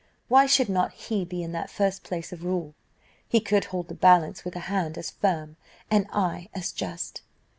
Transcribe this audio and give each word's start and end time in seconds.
Why 0.29 0.47
should 0.47 0.67
not 0.67 0.93
he 0.93 1.23
be 1.25 1.43
in 1.43 1.51
that 1.51 1.69
first 1.69 2.03
place 2.03 2.33
of 2.33 2.43
rule? 2.43 2.73
He 3.29 3.39
could 3.39 3.65
hold 3.65 3.87
the 3.87 3.93
balance 3.93 4.43
with 4.43 4.55
a 4.55 4.61
hand 4.61 4.97
as 4.97 5.11
firm, 5.11 5.57
an 5.91 6.07
eye 6.11 6.49
as 6.55 6.71
just. 6.71 7.21